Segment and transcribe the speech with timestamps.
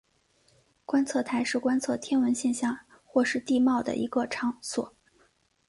[0.83, 4.95] 观测台是观测天文现象或是地貌的一个场所。